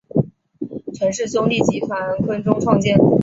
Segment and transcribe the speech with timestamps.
[0.95, 2.97] 陈氏兄弟集团昆仲创建。